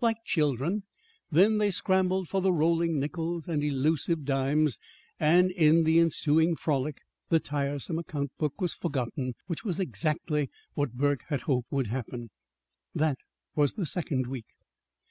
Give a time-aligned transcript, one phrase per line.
[0.00, 0.84] Like children
[1.30, 4.78] then they scrambled for the rolling nickels and elusive dimes;
[5.20, 6.96] and in the ensuing frolic
[7.28, 12.30] the tiresome account book was forgotten which was exactly what Burke had hoped would happen.
[12.94, 13.16] This
[13.54, 14.46] was the second week.